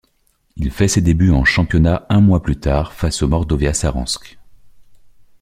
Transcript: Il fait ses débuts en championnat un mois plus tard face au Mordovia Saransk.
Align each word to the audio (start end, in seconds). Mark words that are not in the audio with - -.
Il 0.55 0.71
fait 0.71 0.87
ses 0.87 1.01
débuts 1.01 1.29
en 1.29 1.45
championnat 1.45 2.07
un 2.09 2.21
mois 2.21 2.41
plus 2.41 2.59
tard 2.59 2.91
face 2.93 3.21
au 3.21 3.27
Mordovia 3.27 3.71
Saransk. 3.75 4.39